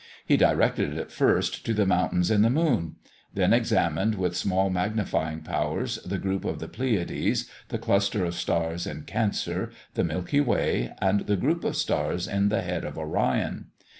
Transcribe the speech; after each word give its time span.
He 0.25 0.35
directed 0.35 0.97
it 0.97 1.11
first 1.11 1.63
to 1.63 1.75
the 1.75 1.85
mountains 1.85 2.31
in 2.31 2.41
the 2.41 2.49
moon; 2.49 2.95
then 3.35 3.53
examined 3.53 4.15
with 4.15 4.35
small 4.35 4.71
magnifying 4.71 5.41
powers 5.41 5.97
the 5.97 6.17
group 6.17 6.43
of 6.43 6.57
the 6.57 6.67
Pleiades, 6.67 7.47
the 7.67 7.77
cluster 7.77 8.25
of 8.25 8.33
stars 8.33 8.87
in 8.87 9.03
Cancer, 9.03 9.69
the 9.93 10.03
Milky 10.03 10.39
Way, 10.41 10.91
and 10.99 11.27
the 11.27 11.37
group 11.37 11.63
of 11.63 11.75
stars 11.75 12.27
in 12.27 12.49
the 12.49 12.63
head 12.63 12.83
of 12.83 12.97
Orion. 12.97 13.67